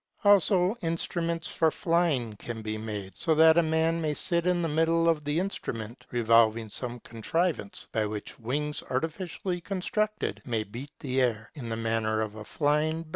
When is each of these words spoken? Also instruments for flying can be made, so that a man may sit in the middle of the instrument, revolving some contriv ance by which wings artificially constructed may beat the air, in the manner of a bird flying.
Also 0.23 0.75
instruments 0.81 1.47
for 1.49 1.69
flying 1.69 2.35
can 2.37 2.63
be 2.63 2.75
made, 2.75 3.15
so 3.15 3.35
that 3.35 3.55
a 3.59 3.61
man 3.61 4.01
may 4.01 4.15
sit 4.15 4.47
in 4.47 4.63
the 4.63 4.67
middle 4.67 5.07
of 5.07 5.23
the 5.23 5.37
instrument, 5.39 6.07
revolving 6.09 6.69
some 6.69 6.99
contriv 7.01 7.59
ance 7.59 7.85
by 7.91 8.07
which 8.07 8.39
wings 8.39 8.81
artificially 8.89 9.61
constructed 9.61 10.41
may 10.43 10.63
beat 10.63 10.89
the 11.01 11.21
air, 11.21 11.51
in 11.53 11.69
the 11.69 11.75
manner 11.77 12.19
of 12.19 12.33
a 12.33 12.39
bird 12.39 12.47
flying. 12.47 13.05